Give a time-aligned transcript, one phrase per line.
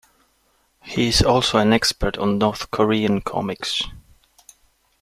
[0.81, 3.83] He is also an expert on North Korean comics.